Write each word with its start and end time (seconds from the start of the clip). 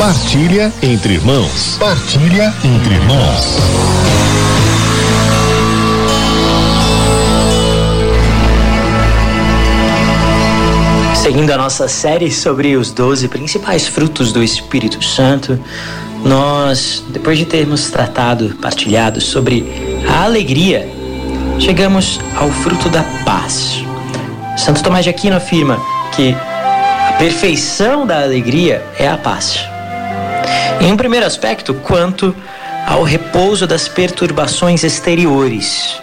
Partilha 0.00 0.72
entre 0.82 1.12
irmãos. 1.12 1.76
Partilha 1.78 2.54
entre 2.64 2.94
irmãos. 2.94 3.58
Seguindo 11.14 11.50
a 11.50 11.58
nossa 11.58 11.86
série 11.86 12.32
sobre 12.32 12.78
os 12.78 12.90
doze 12.90 13.28
principais 13.28 13.86
frutos 13.86 14.32
do 14.32 14.42
Espírito 14.42 15.04
Santo, 15.04 15.62
nós, 16.24 17.04
depois 17.10 17.36
de 17.36 17.44
termos 17.44 17.90
tratado, 17.90 18.56
partilhado 18.56 19.20
sobre 19.20 19.66
a 20.08 20.24
alegria, 20.24 20.88
chegamos 21.58 22.18
ao 22.36 22.50
fruto 22.50 22.88
da 22.88 23.02
paz. 23.26 23.84
Santo 24.56 24.82
Tomás 24.82 25.04
de 25.04 25.10
Aquino 25.10 25.36
afirma 25.36 25.78
que 26.16 26.34
a 26.34 27.12
perfeição 27.18 28.06
da 28.06 28.22
alegria 28.22 28.82
é 28.98 29.06
a 29.06 29.18
paz. 29.18 29.69
Em 30.80 30.92
um 30.92 30.96
primeiro 30.96 31.26
aspecto, 31.26 31.74
quanto 31.74 32.34
ao 32.86 33.02
repouso 33.02 33.66
das 33.66 33.86
perturbações 33.86 34.82
exteriores. 34.82 36.00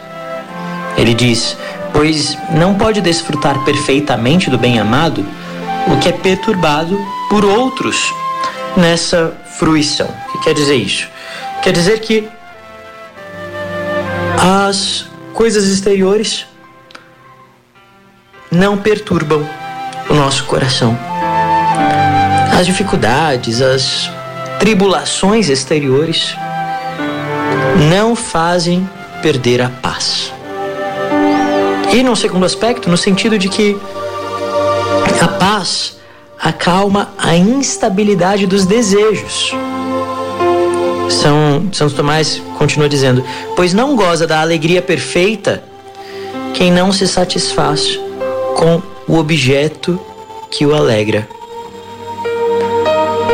Ele 0.95 1.13
diz: 1.13 1.57
Pois 1.91 2.37
não 2.51 2.75
pode 2.75 3.01
desfrutar 3.01 3.63
perfeitamente 3.63 4.49
do 4.49 4.57
bem-amado 4.57 5.25
o 5.87 5.97
que 5.99 6.09
é 6.09 6.11
perturbado 6.11 6.97
por 7.29 7.43
outros 7.43 8.13
nessa 8.75 9.33
fruição. 9.57 10.07
O 10.07 10.31
que 10.33 10.43
quer 10.45 10.53
dizer 10.53 10.75
isso? 10.75 11.07
Quer 11.61 11.73
dizer 11.73 11.99
que 11.99 12.29
as 14.39 15.05
coisas 15.33 15.65
exteriores 15.65 16.45
não 18.51 18.77
perturbam 18.77 19.47
o 20.09 20.13
nosso 20.13 20.45
coração. 20.45 20.97
As 22.57 22.65
dificuldades, 22.65 23.61
as 23.61 24.09
tribulações 24.59 25.49
exteriores 25.49 26.35
não 27.89 28.15
fazem 28.15 28.87
perder 29.21 29.61
a 29.61 29.69
paz. 29.69 30.33
E 31.93 32.03
num 32.03 32.15
segundo 32.15 32.45
aspecto, 32.45 32.89
no 32.89 32.97
sentido 32.97 33.37
de 33.37 33.49
que 33.49 33.77
a 35.21 35.27
paz 35.27 35.97
acalma 36.39 37.09
a 37.17 37.35
instabilidade 37.35 38.45
dos 38.45 38.65
desejos. 38.65 39.53
São 41.09 41.69
Santo 41.71 41.95
Tomás 41.95 42.41
continua 42.57 42.89
dizendo: 42.89 43.23
Pois 43.55 43.73
não 43.73 43.95
goza 43.95 44.27
da 44.27 44.41
alegria 44.41 44.81
perfeita 44.81 45.63
quem 46.53 46.71
não 46.71 46.91
se 46.91 47.07
satisfaz 47.07 47.99
com 48.55 48.81
o 49.07 49.17
objeto 49.17 49.99
que 50.51 50.65
o 50.65 50.75
alegra. 50.75 51.27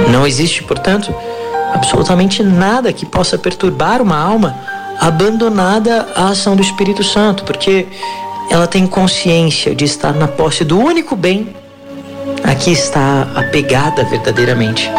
Não 0.10 0.26
existe, 0.26 0.64
portanto, 0.64 1.14
absolutamente 1.74 2.44
nada 2.44 2.94
que 2.94 3.06
possa 3.06 3.38
perturbar 3.38 4.02
uma 4.02 4.18
alma 4.18 4.56
abandonada 5.00 6.08
à 6.16 6.30
ação 6.30 6.56
do 6.56 6.62
Espírito 6.62 7.04
Santo, 7.04 7.44
porque 7.44 7.88
ela 8.50 8.68
tem 8.68 8.86
consciência 8.86 9.74
de 9.74 9.86
estar 9.86 10.14
na 10.14 10.28
posse 10.28 10.64
do 10.64 10.80
único 10.80 11.16
bem 11.16 11.56
a 12.44 12.56
que 12.56 12.72
está 12.72 13.28
apegada 13.36 14.04
verdadeiramente, 14.04 14.90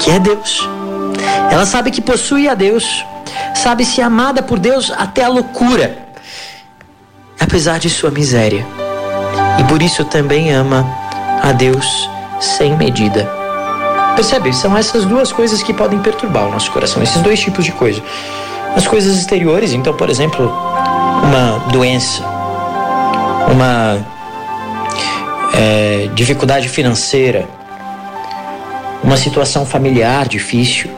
que 0.00 0.10
é 0.10 0.18
Deus. 0.18 0.68
Ela 1.50 1.64
sabe 1.64 1.90
que 1.90 2.00
possui 2.00 2.48
a 2.48 2.54
Deus, 2.54 3.04
sabe-se 3.54 4.00
amada 4.00 4.42
por 4.42 4.58
Deus 4.58 4.90
até 4.90 5.24
a 5.24 5.28
loucura, 5.28 5.96
apesar 7.38 7.78
de 7.78 7.88
sua 7.88 8.10
miséria. 8.10 8.66
E 9.58 9.64
por 9.64 9.80
isso 9.80 10.04
também 10.04 10.52
ama 10.52 10.86
a 11.42 11.52
Deus 11.52 11.86
sem 12.40 12.76
medida. 12.76 13.35
Percebe? 14.16 14.50
São 14.54 14.76
essas 14.76 15.04
duas 15.04 15.30
coisas 15.30 15.62
que 15.62 15.74
podem 15.74 15.98
perturbar 16.00 16.48
o 16.48 16.50
nosso 16.50 16.72
coração, 16.72 17.02
esses 17.02 17.20
dois 17.20 17.38
tipos 17.38 17.66
de 17.66 17.72
coisa. 17.72 18.02
As 18.74 18.86
coisas 18.86 19.16
exteriores, 19.18 19.72
então, 19.74 19.94
por 19.94 20.08
exemplo, 20.08 20.50
uma 21.22 21.58
doença, 21.70 22.22
uma 23.52 23.98
é, 25.54 26.08
dificuldade 26.14 26.68
financeira, 26.68 27.46
uma 29.04 29.18
situação 29.18 29.66
familiar 29.66 30.26
difícil, 30.26 30.90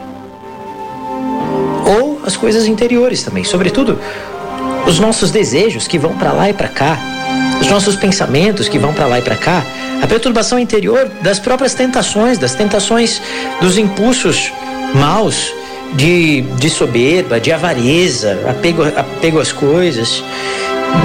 ou 1.84 2.20
as 2.24 2.36
coisas 2.36 2.66
interiores 2.66 3.24
também, 3.24 3.42
sobretudo 3.42 4.00
os 4.86 5.00
nossos 5.00 5.32
desejos 5.32 5.88
que 5.88 5.98
vão 5.98 6.16
para 6.16 6.32
lá 6.32 6.48
e 6.48 6.52
para 6.52 6.68
cá, 6.68 7.17
os 7.68 7.72
nossos 7.72 7.96
pensamentos 7.96 8.66
que 8.66 8.78
vão 8.78 8.94
para 8.94 9.06
lá 9.06 9.18
e 9.18 9.22
para 9.22 9.36
cá, 9.36 9.62
a 10.02 10.06
perturbação 10.06 10.58
interior 10.58 11.06
das 11.20 11.38
próprias 11.38 11.74
tentações, 11.74 12.38
das 12.38 12.54
tentações 12.54 13.20
dos 13.60 13.76
impulsos 13.76 14.50
maus 14.94 15.52
de, 15.92 16.40
de 16.40 16.70
soberba, 16.70 17.38
de 17.38 17.52
avareza, 17.52 18.40
apego, 18.48 18.84
apego 18.84 19.38
às 19.38 19.52
coisas, 19.52 20.24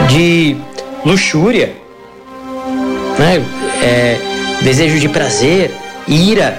de 0.07 0.55
luxúria, 1.05 1.75
né? 3.19 3.43
É, 3.83 4.17
desejo 4.61 5.01
de 5.01 5.09
prazer, 5.09 5.69
ira, 6.07 6.57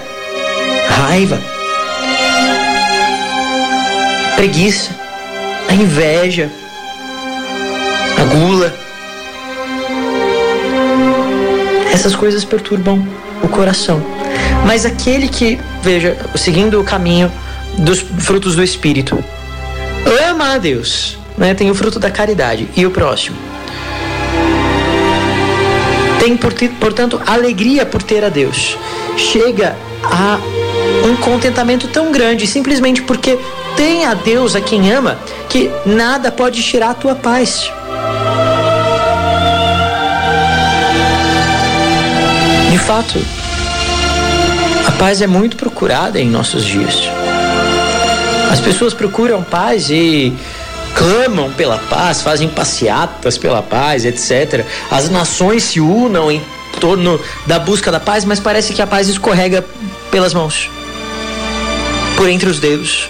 raiva, 0.87 1.41
preguiça, 4.37 4.91
a 5.67 5.73
inveja, 5.73 6.51
a 8.21 8.25
gula. 8.25 8.84
Essas 11.95 12.17
coisas 12.17 12.45
perturbam 12.45 13.07
o 13.41 13.47
coração. 13.47 14.03
Mas 14.67 14.85
aquele 14.85 15.29
que, 15.29 15.61
veja, 15.81 16.19
seguindo 16.35 16.81
o 16.81 16.83
caminho 16.83 17.31
dos 17.79 18.01
frutos 18.01 18.57
do 18.57 18.65
Espírito, 18.65 19.23
ama 20.29 20.55
a 20.55 20.59
Deus, 20.59 21.17
né? 21.39 21.55
tem 21.55 21.71
o 21.71 21.75
fruto 21.75 22.01
da 22.01 22.11
caridade 22.11 22.69
e 22.77 22.85
o 22.85 22.91
próximo. 22.91 23.37
Tem, 26.19 26.37
portanto, 26.81 27.23
alegria 27.25 27.87
por 27.87 28.03
ter 28.03 28.25
a 28.25 28.29
Deus. 28.29 28.77
Chega 29.17 29.77
a 30.03 30.41
um 31.09 31.15
contentamento 31.15 31.87
tão 31.87 32.11
grande 32.11 32.45
simplesmente 32.49 33.03
porque 33.03 33.39
tem 33.77 34.05
a 34.05 34.15
Deus 34.15 34.57
a 34.57 34.61
quem 34.61 34.91
ama 34.91 35.17
que 35.49 35.71
nada 35.87 36.33
pode 36.33 36.61
tirar 36.61 36.91
a 36.91 36.95
tua 36.95 37.15
paz. 37.15 37.71
Fato, 42.85 43.19
a 44.87 44.93
paz 44.93 45.23
é 45.23 45.27
muito 45.27 45.57
procurada 45.57 46.21
em 46.21 46.29
nossos 46.29 46.63
dias. 46.65 47.09
As 48.51 48.61
pessoas 48.61 48.93
procuram 48.93 49.43
paz 49.43 49.89
e 49.89 50.35
clamam 50.95 51.51
pela 51.53 51.79
paz, 51.79 52.21
fazem 52.21 52.47
passeatas 52.47 53.39
pela 53.39 53.63
paz, 53.63 54.05
etc. 54.05 54.67
As 54.91 55.09
nações 55.09 55.63
se 55.63 55.81
unam 55.81 56.31
em 56.31 56.43
torno 56.79 57.19
da 57.47 57.59
busca 57.59 57.91
da 57.91 57.99
paz, 57.99 58.27
mas 58.27 58.39
parece 58.39 58.75
que 58.75 58.83
a 58.83 58.87
paz 58.87 59.09
escorrega 59.09 59.65
pelas 60.11 60.35
mãos, 60.35 60.69
por 62.19 62.29
entre 62.29 62.51
os 62.51 62.59
dedos. 62.59 63.09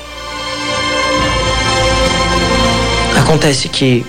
Acontece 3.19 3.69
que 3.69 4.07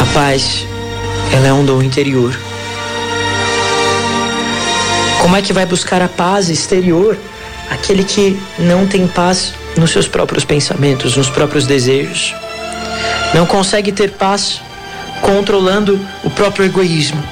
a 0.00 0.14
paz 0.14 0.64
ela 1.32 1.46
é 1.46 1.52
um 1.52 1.64
dom 1.64 1.82
interior. 1.82 2.38
Como 5.20 5.36
é 5.36 5.42
que 5.42 5.52
vai 5.52 5.66
buscar 5.66 6.00
a 6.00 6.08
paz 6.08 6.48
exterior 6.48 7.18
aquele 7.70 8.04
que 8.04 8.40
não 8.58 8.86
tem 8.86 9.06
paz 9.06 9.52
nos 9.76 9.90
seus 9.90 10.08
próprios 10.08 10.44
pensamentos, 10.44 11.16
nos 11.16 11.28
próprios 11.28 11.66
desejos? 11.66 12.34
Não 13.34 13.44
consegue 13.44 13.92
ter 13.92 14.12
paz 14.12 14.60
controlando 15.20 16.00
o 16.24 16.30
próprio 16.30 16.64
egoísmo. 16.64 17.22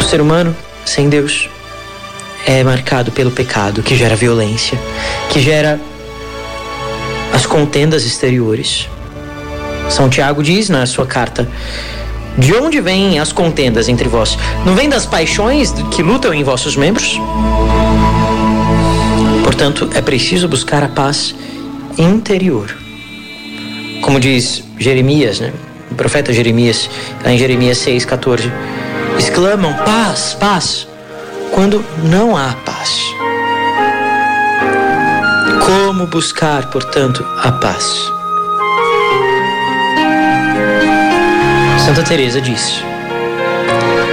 O 0.00 0.02
ser 0.02 0.20
humano 0.20 0.56
sem 0.84 1.08
Deus 1.08 1.48
é 2.46 2.62
marcado 2.62 3.10
pelo 3.12 3.30
pecado 3.30 3.82
que 3.82 3.96
gera 3.96 4.16
violência, 4.16 4.78
que 5.30 5.40
gera 5.40 5.80
as 7.32 7.44
contendas 7.44 8.04
exteriores. 8.04 8.88
São 9.88 10.08
Tiago 10.08 10.42
diz 10.42 10.68
na 10.68 10.86
sua 10.86 11.06
carta: 11.06 11.48
De 12.36 12.54
onde 12.54 12.80
vêm 12.80 13.18
as 13.18 13.32
contendas 13.32 13.88
entre 13.88 14.08
vós? 14.08 14.38
Não 14.64 14.74
vem 14.74 14.88
das 14.88 15.06
paixões 15.06 15.72
que 15.90 16.02
lutam 16.02 16.34
em 16.34 16.42
vossos 16.42 16.76
membros? 16.76 17.20
Portanto, 19.44 19.88
é 19.94 20.02
preciso 20.02 20.48
buscar 20.48 20.82
a 20.82 20.88
paz 20.88 21.34
interior. 21.96 22.76
Como 24.02 24.20
diz 24.20 24.62
Jeremias, 24.78 25.40
né? 25.40 25.52
o 25.90 25.94
profeta 25.94 26.32
Jeremias, 26.32 26.90
em 27.24 27.38
Jeremias 27.38 27.78
6,14, 27.78 28.52
exclamam 29.18 29.72
paz, 29.84 30.36
paz, 30.38 30.86
quando 31.52 31.82
não 32.04 32.36
há 32.36 32.52
paz. 32.64 33.00
Como 35.64 36.06
buscar, 36.06 36.70
portanto, 36.70 37.24
a 37.42 37.52
paz? 37.52 38.12
Santa 41.86 42.02
Teresa 42.02 42.40
diz: 42.40 42.82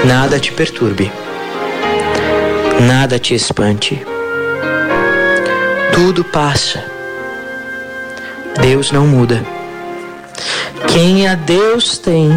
Nada 0.06 0.40
te 0.40 0.52
perturbe, 0.52 1.12
nada 2.82 3.18
te 3.18 3.34
espante. 3.34 4.06
Tudo 5.92 6.24
passa. 6.24 6.86
Deus 8.62 8.92
não 8.92 9.08
muda. 9.08 9.44
Quem 10.88 11.28
a 11.28 11.34
Deus 11.34 11.98
tem, 11.98 12.30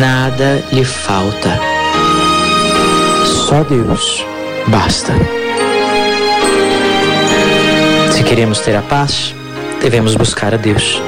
nada 0.00 0.60
lhe 0.72 0.84
falta. 0.84 1.60
Só 3.24 3.62
Deus 3.62 4.26
basta. 4.66 5.12
Se 8.10 8.24
queremos 8.24 8.58
ter 8.58 8.74
a 8.74 8.82
paz, 8.82 9.32
devemos 9.80 10.16
buscar 10.16 10.52
a 10.52 10.56
Deus. 10.56 11.00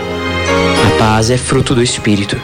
A 0.86 0.98
paz 1.00 1.30
é 1.30 1.36
fruto 1.36 1.74
do 1.74 1.82
Espírito. 1.82 2.40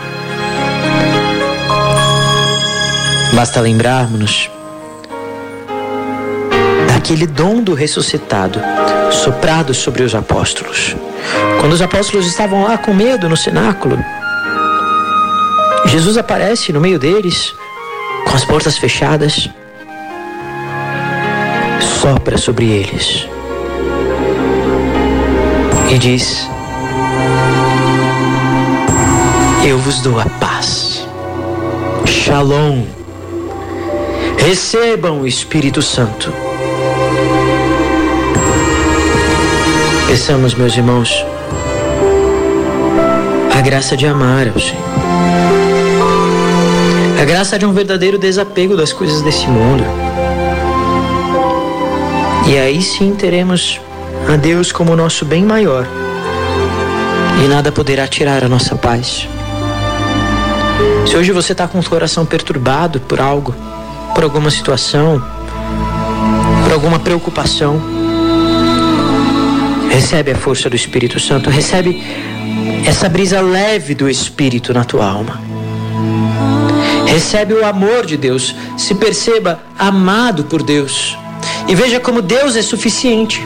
Basta 3.35 3.61
lembrarmos 3.61 4.49
daquele 6.89 7.27
dom 7.27 7.63
do 7.63 7.75
ressuscitado 7.75 8.61
soprado 9.11 9.75
sobre 9.75 10.05
os 10.05 10.15
apóstolos. 10.15 10.95
Quando 11.61 11.73
os 11.73 11.83
apóstolos 11.83 12.27
estavam 12.27 12.63
lá 12.63 12.79
com 12.79 12.95
medo 12.95 13.29
no 13.29 13.37
cenáculo, 13.37 13.99
Jesus 15.87 16.17
aparece 16.17 16.73
no 16.73 16.81
meio 16.81 16.99
deles, 16.99 17.53
com 18.25 18.37
as 18.37 18.45
portas 18.45 18.79
fechadas, 18.79 19.49
sopra 22.01 22.39
sobre 22.39 22.67
eles 22.67 23.27
e 25.91 25.99
diz: 25.99 26.49
Eu 29.65 29.79
vos 29.79 30.01
dou 30.01 30.21
a 30.21 30.27
paz. 30.27 31.07
Shalom. 32.07 33.04
Recebam 34.45 35.23
o 35.23 35.27
Espírito 35.27 35.81
Santo. 35.81 36.31
Peçamos, 40.07 40.53
meus 40.53 40.77
irmãos, 40.77 41.25
a 43.57 43.61
graça 43.63 43.97
de 43.97 44.07
amar 44.07 44.47
ao 44.49 44.61
Senhor. 44.61 44.85
A 47.19 47.25
graça 47.25 47.59
de 47.59 47.65
um 47.65 47.73
verdadeiro 47.73 48.19
desapego 48.19 48.77
das 48.77 48.93
coisas 48.93 49.23
desse 49.23 49.47
mundo. 49.47 49.83
E 52.47 52.59
aí 52.59 52.83
sim 52.83 53.15
teremos 53.15 53.81
a 54.31 54.37
Deus 54.37 54.71
como 54.71 54.95
nosso 54.95 55.25
bem 55.25 55.43
maior. 55.43 55.89
E 57.43 57.49
nada 57.49 57.73
poderá 57.73 58.07
tirar 58.07 58.45
a 58.45 58.49
nossa 58.49 58.77
paz. 58.77 59.27
Se 61.07 61.17
hoje 61.17 61.33
você 61.33 61.53
está 61.53 61.67
com 61.67 61.79
o 61.79 61.85
coração 61.85 62.27
perturbado 62.27 63.01
por 63.01 63.23
algo, 63.23 63.55
por 64.15 64.23
alguma 64.23 64.51
situação, 64.51 65.23
por 66.63 66.73
alguma 66.73 67.01
preocupação, 67.01 67.81
recebe 69.91 70.31
a 70.31 70.37
força 70.37 70.71
do 70.71 70.77
Espírito 70.77 71.19
Santo, 71.19 71.51
recebe 71.51 72.03
essa 72.87 73.09
brisa 73.09 73.41
leve 73.41 73.95
do 73.95 74.09
Espírito 74.09 74.73
na 74.73 74.85
tua 74.85 75.07
alma. 75.07 75.41
Recebe 77.07 77.55
o 77.55 77.65
amor 77.65 78.07
de 78.07 78.17
Deus, 78.17 78.55
se 78.77 78.95
perceba 78.95 79.61
amado 79.79 80.45
por 80.45 80.63
Deus. 80.63 81.17
E 81.69 81.75
veja 81.75 82.01
como 82.01 82.23
Deus 82.23 82.57
é 82.57 82.63
suficiente. 82.63 83.45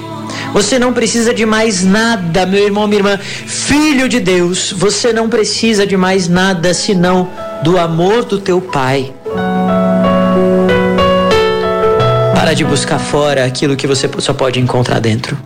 Você 0.53 0.79
não 0.79 0.93
precisa 0.93 1.35
de 1.35 1.45
mais 1.45 1.85
nada, 1.85 2.47
meu 2.47 2.65
irmão, 2.65 2.87
minha 2.87 3.01
irmã. 3.01 3.19
Filho 3.19 4.09
de 4.09 4.21
Deus, 4.21 4.73
você 4.77 5.13
não 5.13 5.29
precisa 5.29 5.87
de 5.87 5.97
mais 5.97 6.29
nada 6.29 6.73
senão 6.73 7.29
do 7.63 7.79
amor 7.79 8.25
do 8.25 8.39
teu 8.39 8.61
Pai. 8.61 9.13
Para 12.39 12.55
de 12.55 12.65
buscar 12.65 13.01
fora 13.01 13.45
aquilo 13.45 13.75
que 13.75 13.85
você 13.85 14.09
só 14.21 14.33
pode 14.33 14.61
encontrar 14.61 15.01
dentro. 15.01 15.37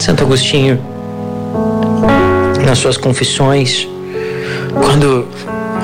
Santo 0.00 0.24
Agostinho, 0.24 0.84
nas 2.66 2.78
suas 2.78 2.96
confissões, 2.96 3.86
quando 4.84 5.28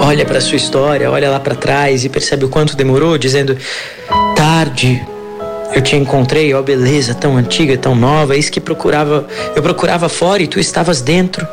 olha 0.00 0.26
para 0.26 0.40
sua 0.40 0.56
história, 0.56 1.08
olha 1.08 1.30
lá 1.30 1.38
para 1.38 1.54
trás 1.54 2.04
e 2.04 2.08
percebe 2.08 2.44
o 2.44 2.48
quanto 2.48 2.74
demorou, 2.74 3.16
dizendo: 3.16 3.56
tarde 4.34 5.00
eu 5.72 5.80
te 5.80 5.94
encontrei, 5.94 6.52
ó 6.52 6.60
beleza 6.60 7.14
tão 7.14 7.36
antiga, 7.36 7.78
tão 7.78 7.94
nova, 7.94 8.34
eis 8.34 8.50
que 8.50 8.60
procurava, 8.60 9.24
eu 9.54 9.62
procurava 9.62 10.08
fora 10.08 10.42
e 10.42 10.48
tu 10.48 10.58
estavas 10.58 11.00
dentro. 11.00 11.46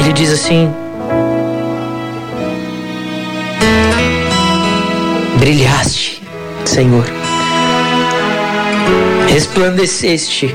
Ele 0.00 0.12
diz 0.12 0.32
assim: 0.32 0.74
Brilhaste, 5.48 6.20
Senhor, 6.66 7.06
resplandeceste. 9.30 10.54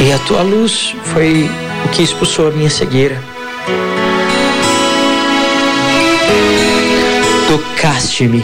E 0.00 0.10
a 0.10 0.18
tua 0.20 0.40
luz 0.40 0.96
foi 1.04 1.50
o 1.84 1.88
que 1.90 2.02
expulsou 2.02 2.48
a 2.48 2.50
minha 2.52 2.70
cegueira. 2.70 3.22
Tocaste-me. 7.46 8.42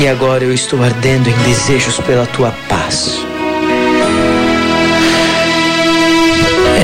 E 0.00 0.08
agora 0.08 0.42
eu 0.42 0.54
estou 0.54 0.82
ardendo 0.82 1.28
em 1.28 1.36
desejos 1.42 1.98
pela 1.98 2.24
tua 2.24 2.50
paz. 2.66 3.26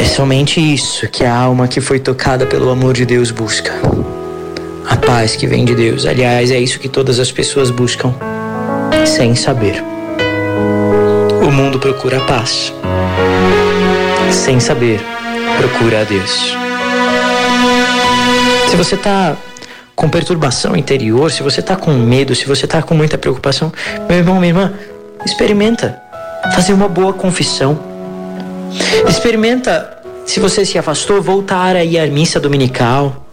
É 0.02 0.04
somente 0.04 0.58
isso 0.60 1.06
que 1.06 1.24
a 1.24 1.32
alma 1.32 1.68
que 1.68 1.80
foi 1.80 2.00
tocada 2.00 2.44
pelo 2.44 2.68
amor 2.70 2.92
de 2.92 3.06
Deus 3.06 3.30
busca. 3.30 3.72
A 4.84 4.96
paz 4.96 5.36
que 5.36 5.46
vem 5.46 5.64
de 5.64 5.76
Deus. 5.76 6.04
Aliás, 6.06 6.50
é 6.50 6.58
isso 6.58 6.80
que 6.80 6.88
todas 6.88 7.20
as 7.20 7.30
pessoas 7.30 7.70
buscam, 7.70 8.12
sem 9.06 9.36
saber. 9.36 9.80
O 11.46 11.52
mundo 11.52 11.78
procura 11.78 12.18
a 12.18 12.24
paz. 12.26 12.72
Sem 14.32 14.58
saber, 14.58 15.00
procura 15.56 16.00
a 16.00 16.04
Deus. 16.04 16.52
Se 18.70 18.74
você 18.74 18.96
está 18.96 19.36
com 19.94 20.08
perturbação 20.08 20.74
interior, 20.74 21.30
se 21.30 21.44
você 21.44 21.60
está 21.60 21.76
com 21.76 21.92
medo, 21.92 22.34
se 22.34 22.46
você 22.46 22.64
está 22.64 22.82
com 22.82 22.96
muita 22.96 23.16
preocupação, 23.16 23.72
meu 24.08 24.18
irmão, 24.18 24.40
minha 24.40 24.50
irmã, 24.50 24.72
experimenta 25.24 25.96
fazer 26.56 26.72
uma 26.72 26.88
boa 26.88 27.12
confissão. 27.12 27.91
Experimenta, 29.08 29.98
se 30.24 30.40
você 30.40 30.64
se 30.64 30.78
afastou, 30.78 31.20
voltar 31.20 31.76
a 31.76 31.84
ir 31.84 31.98
à 31.98 32.06
missa 32.06 32.40
dominical. 32.40 33.26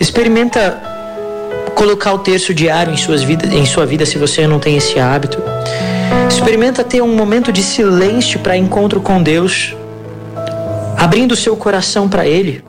Experimenta 0.00 0.80
colocar 1.74 2.12
o 2.14 2.18
terço 2.18 2.54
diário 2.54 2.92
em, 2.92 2.96
suas 2.96 3.22
vida, 3.22 3.46
em 3.54 3.66
sua 3.66 3.84
vida 3.84 4.06
se 4.06 4.18
você 4.18 4.46
não 4.46 4.58
tem 4.58 4.76
esse 4.76 4.98
hábito. 4.98 5.42
Experimenta 6.28 6.82
ter 6.82 7.02
um 7.02 7.14
momento 7.14 7.52
de 7.52 7.62
silêncio 7.62 8.40
para 8.40 8.56
encontro 8.56 9.00
com 9.00 9.22
Deus, 9.22 9.74
abrindo 10.96 11.36
seu 11.36 11.56
coração 11.56 12.08
para 12.08 12.26
Ele. 12.26 12.64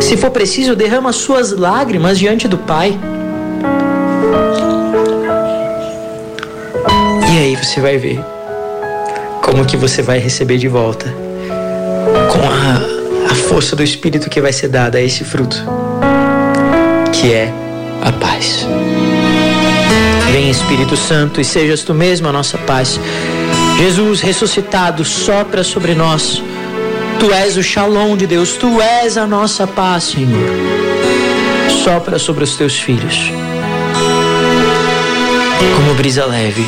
Se 0.00 0.16
for 0.16 0.30
preciso, 0.30 0.76
derrama 0.76 1.12
suas 1.12 1.52
lágrimas 1.52 2.18
diante 2.18 2.46
do 2.46 2.56
Pai. 2.56 2.98
E 7.32 7.38
aí 7.38 7.56
você 7.56 7.80
vai 7.80 7.98
ver 7.98 8.37
como 9.42 9.64
que 9.64 9.76
você 9.76 10.02
vai 10.02 10.18
receber 10.18 10.58
de 10.58 10.68
volta 10.68 11.06
com 12.32 12.40
a, 12.46 13.32
a 13.32 13.34
força 13.34 13.74
do 13.74 13.82
Espírito 13.82 14.28
que 14.30 14.40
vai 14.40 14.52
ser 14.52 14.68
dada 14.68 14.98
a 14.98 15.00
esse 15.00 15.24
fruto, 15.24 15.56
que 17.12 17.32
é 17.32 17.52
a 18.02 18.12
paz. 18.12 18.66
Vem 20.32 20.50
Espírito 20.50 20.96
Santo 20.96 21.40
e 21.40 21.44
sejas 21.44 21.82
tu 21.82 21.94
mesmo 21.94 22.28
a 22.28 22.32
nossa 22.32 22.58
paz. 22.58 23.00
Jesus 23.78 24.20
ressuscitado 24.20 25.04
sopra 25.04 25.62
sobre 25.62 25.94
nós 25.94 26.42
Tu 27.18 27.32
és 27.32 27.56
o 27.56 27.62
shalom 27.64 28.16
de 28.16 28.28
Deus, 28.28 28.52
tu 28.52 28.80
és 28.80 29.16
a 29.16 29.26
nossa 29.26 29.66
paz, 29.66 30.04
Senhor. 30.04 30.48
Sopra 31.82 32.16
sobre 32.16 32.44
os 32.44 32.54
teus 32.54 32.78
filhos, 32.78 33.32
como 35.74 35.94
brisa 35.94 36.24
leve. 36.24 36.64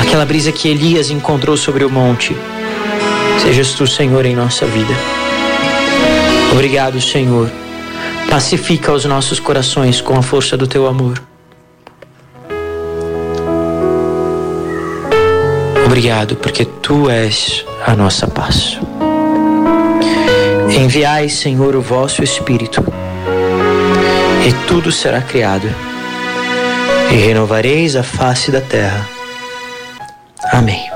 Aquela 0.00 0.24
brisa 0.24 0.52
que 0.52 0.68
Elias 0.68 1.10
encontrou 1.10 1.56
sobre 1.56 1.84
o 1.84 1.90
monte. 1.90 2.36
Sejas 3.42 3.72
tu, 3.72 3.86
Senhor, 3.86 4.24
em 4.24 4.36
nossa 4.36 4.66
vida. 4.66 4.94
Obrigado, 6.52 7.00
Senhor. 7.00 7.50
Pacifica 8.28 8.92
os 8.92 9.04
nossos 9.04 9.40
corações 9.40 10.00
com 10.00 10.16
a 10.18 10.22
força 10.22 10.56
do 10.56 10.66
teu 10.66 10.86
amor. 10.86 11.20
Obrigado, 15.84 16.36
porque 16.36 16.64
tu 16.64 17.10
és 17.10 17.64
a 17.86 17.94
nossa 17.94 18.26
paz. 18.26 18.78
Enviai, 20.70 21.28
Senhor, 21.28 21.76
o 21.76 21.82
vosso 21.82 22.22
Espírito, 22.22 22.82
e 24.46 24.66
tudo 24.66 24.90
será 24.90 25.20
criado, 25.20 25.68
e 27.10 27.14
renovareis 27.14 27.94
a 27.94 28.02
face 28.02 28.50
da 28.50 28.60
terra. 28.60 29.06
Amém. 30.52 30.91